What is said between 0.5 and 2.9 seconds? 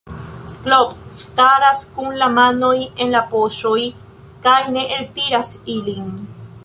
Klomp staras kun la manoj